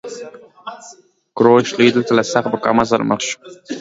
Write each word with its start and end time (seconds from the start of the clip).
کوروش 1.37 1.67
لوی 1.77 1.89
دلته 1.95 2.11
له 2.17 2.23
سخت 2.33 2.47
مقاومت 2.53 2.85
سره 2.91 3.03
مخ 3.09 3.19
شو 3.27 3.35